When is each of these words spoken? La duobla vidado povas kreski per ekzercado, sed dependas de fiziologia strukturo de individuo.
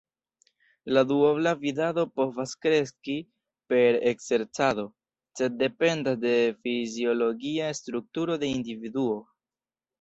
La 0.97 1.01
duobla 1.09 1.51
vidado 1.65 2.05
povas 2.21 2.53
kreski 2.67 3.19
per 3.73 3.99
ekzercado, 4.13 4.87
sed 5.43 5.61
dependas 5.61 6.19
de 6.27 6.35
fiziologia 6.65 7.73
strukturo 7.85 8.43
de 8.47 8.55
individuo. 8.59 9.19